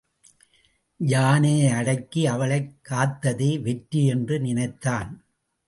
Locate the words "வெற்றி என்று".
3.61-4.39